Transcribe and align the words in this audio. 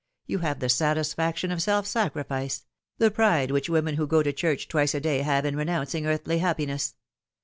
You 0.25 0.39
have 0.39 0.57
the 0.61 0.67
satisfaction 0.67 1.51
of 1.51 1.61
self 1.61 1.85
sacrifice 1.85 2.65
the 2.97 3.11
pride 3.11 3.51
which 3.51 3.69
women 3.69 3.97
who 3.97 4.07
go 4.07 4.23
to 4.23 4.33
church 4.33 4.67
twice 4.67 4.95
a 4.95 4.99
day 4.99 5.19
have 5.19 5.45
in 5.45 5.55
renouncing 5.55 6.07
earthly 6.07 6.39
happiness. 6.39 6.95